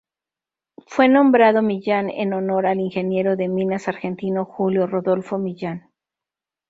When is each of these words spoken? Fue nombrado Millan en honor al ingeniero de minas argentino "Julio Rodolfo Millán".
Fue 0.87 1.07
nombrado 1.07 1.61
Millan 1.61 2.09
en 2.09 2.33
honor 2.33 2.65
al 2.65 2.79
ingeniero 2.79 3.35
de 3.35 3.47
minas 3.47 3.87
argentino 3.87 4.45
"Julio 4.45 4.87
Rodolfo 4.87 5.37
Millán". 5.37 5.91